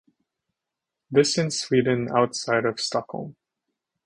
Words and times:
This 1.11 1.37
in 1.37 1.51
Sweden 1.51 2.09
outside 2.11 2.65
of 2.65 2.79
Stockholm. 2.79 3.35